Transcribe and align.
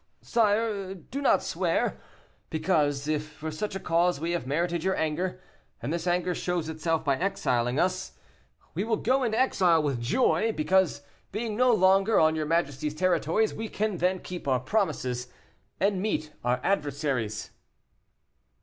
sire; 0.23 0.95
do 0.95 1.21
not 1.21 1.43
swear; 1.43 2.01
because, 2.49 3.07
if 3.07 3.33
for 3.33 3.51
such 3.51 3.75
a 3.75 3.79
cause 3.79 4.19
we 4.19 4.31
have 4.31 4.47
merited 4.47 4.83
your 4.83 4.95
anger, 4.95 5.39
and 5.79 5.93
this 5.93 6.07
anger 6.07 6.33
shows 6.33 6.67
itself 6.67 7.05
by 7.05 7.15
exiling 7.17 7.79
us, 7.79 8.13
we 8.73 8.83
will 8.83 8.97
go 8.97 9.21
into 9.21 9.37
exile 9.39 9.83
with 9.83 10.01
joy, 10.01 10.51
because, 10.51 11.03
being 11.31 11.55
no 11.55 11.71
longer 11.71 12.19
on 12.19 12.35
your 12.35 12.47
majesty's 12.47 12.95
territories, 12.95 13.53
we 13.53 13.69
can 13.69 13.97
then 13.97 14.17
keep 14.17 14.47
our 14.47 14.59
promises, 14.59 15.27
and 15.79 16.01
meet 16.01 16.33
our 16.43 16.59
adversaries." 16.63 17.51